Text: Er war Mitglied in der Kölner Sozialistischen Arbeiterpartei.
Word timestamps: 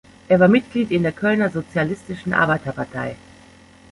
Er 0.29 0.39
war 0.39 0.47
Mitglied 0.47 0.89
in 0.89 1.03
der 1.03 1.11
Kölner 1.11 1.51
Sozialistischen 1.51 2.33
Arbeiterpartei. 2.33 3.17